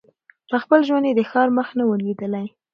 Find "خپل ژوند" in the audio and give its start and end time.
0.63-1.05